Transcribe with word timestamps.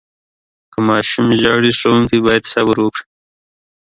که 0.71 0.79
ماشوم 0.87 1.27
ژاړي، 1.41 1.71
ښوونکي 1.79 2.17
باید 2.25 2.49
صبر 2.53 2.77
وکړي. 2.81 3.05